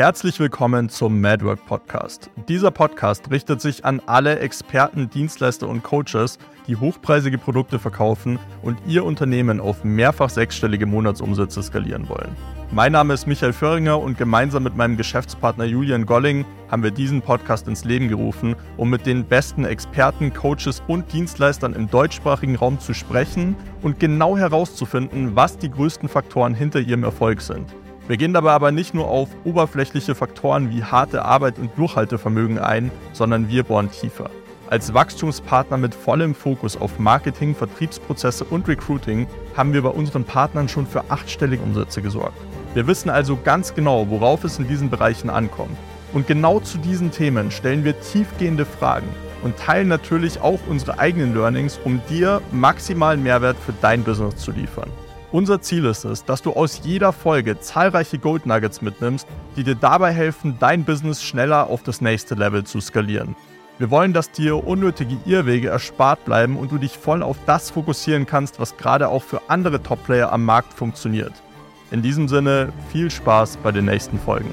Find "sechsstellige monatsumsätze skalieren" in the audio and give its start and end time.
10.30-12.08